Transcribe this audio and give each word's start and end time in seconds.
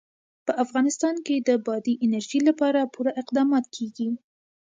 په 0.45 0.53
افغانستان 0.63 1.15
کې 1.25 1.35
د 1.47 1.49
بادي 1.65 1.93
انرژي 2.05 2.39
لپاره 2.49 2.89
پوره 2.93 3.11
اقدامات 3.21 3.65
کېږي. 3.75 4.09